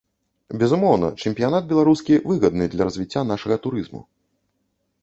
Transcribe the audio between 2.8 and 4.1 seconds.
развіцця нашага турызму.